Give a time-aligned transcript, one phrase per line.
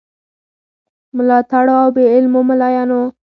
[1.15, 3.01] ملاتړو او بې علمو مُلایانو.